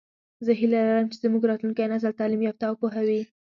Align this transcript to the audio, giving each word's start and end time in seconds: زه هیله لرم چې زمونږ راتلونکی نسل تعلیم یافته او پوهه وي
زه 0.45 0.51
هیله 0.59 0.79
لرم 0.87 1.07
چې 1.11 1.17
زمونږ 1.23 1.43
راتلونکی 1.45 1.89
نسل 1.91 2.13
تعلیم 2.19 2.41
یافته 2.47 2.63
او 2.67 2.75
پوهه 2.81 3.01
وي 3.07 3.21